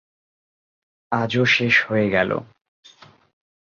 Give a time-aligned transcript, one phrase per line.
[1.11, 2.37] আজ ও শেষ হয়ে গেলো।